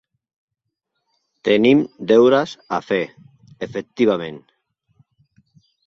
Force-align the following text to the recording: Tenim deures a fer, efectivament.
Tenim 1.51 1.83
deures 2.13 2.57
a 2.79 2.83
fer, 2.89 3.01
efectivament. 3.69 4.45